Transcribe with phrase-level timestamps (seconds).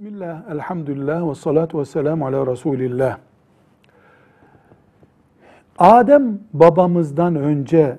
[0.00, 3.18] Bismillah, elhamdülillah ve salatu ve selamu ala Resulillah.
[5.78, 7.98] Adem babamızdan önce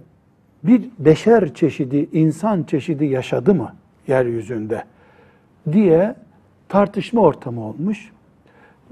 [0.63, 3.73] bir beşer çeşidi, insan çeşidi yaşadı mı
[4.07, 4.83] yeryüzünde
[5.71, 6.15] diye
[6.69, 8.11] tartışma ortamı olmuş.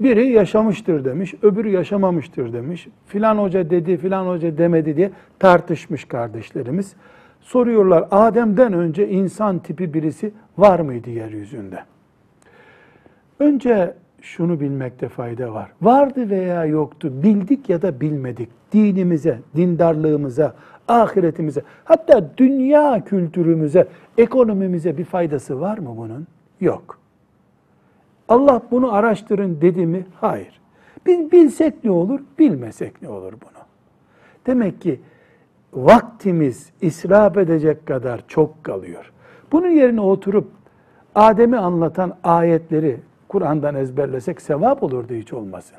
[0.00, 2.88] Biri yaşamıştır demiş, öbürü yaşamamıştır demiş.
[3.06, 6.94] Filan hoca dedi, filan hoca demedi diye tartışmış kardeşlerimiz.
[7.40, 11.95] Soruyorlar Adem'den önce insan tipi birisi var mıydı yeryüzünde?
[13.38, 15.72] Önce şunu bilmekte fayda var.
[15.82, 18.48] Vardı veya yoktu, bildik ya da bilmedik.
[18.72, 20.54] Dinimize, dindarlığımıza,
[20.88, 26.26] ahiretimize, hatta dünya kültürümüze, ekonomimize bir faydası var mı bunun?
[26.60, 26.98] Yok.
[28.28, 30.06] Allah bunu araştırın dedi mi?
[30.20, 30.60] Hayır.
[31.06, 33.64] Biz bilsek ne olur, bilmesek ne olur bunu?
[34.46, 35.00] Demek ki
[35.72, 39.12] vaktimiz israf edecek kadar çok kalıyor.
[39.52, 40.48] Bunun yerine oturup
[41.14, 43.00] Adem'i anlatan ayetleri
[43.36, 45.78] Kur'an'dan ezberlesek sevap olurdu hiç olmasın.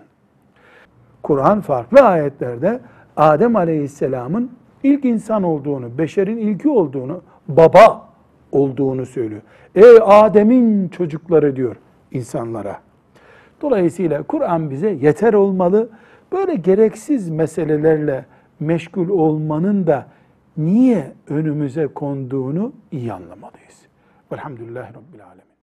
[1.23, 2.79] Kur'an farklı ayetlerde
[3.15, 4.51] Adem Aleyhisselam'ın
[4.83, 8.09] ilk insan olduğunu, beşerin ilki olduğunu, baba
[8.51, 9.41] olduğunu söylüyor.
[9.75, 11.75] Ey Adem'in çocukları diyor
[12.11, 12.77] insanlara.
[13.61, 15.89] Dolayısıyla Kur'an bize yeter olmalı.
[16.31, 18.25] Böyle gereksiz meselelerle
[18.59, 20.07] meşgul olmanın da
[20.57, 23.87] niye önümüze konduğunu iyi anlamalıyız.
[24.31, 25.56] Velhamdülillahi Rabbil Alemin.